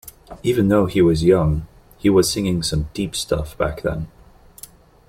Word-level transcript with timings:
Even 0.41 0.69
though 0.69 0.87
he 0.87 0.99
was 0.99 1.23
young, 1.23 1.67
he 1.99 2.09
was 2.09 2.27
singing 2.33 2.63
some 2.63 2.89
deep 2.95 3.15
stuff 3.15 3.55
back 3.55 3.83
then. 3.83 4.07